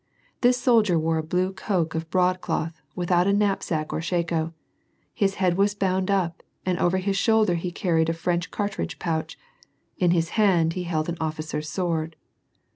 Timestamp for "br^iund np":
5.75-6.33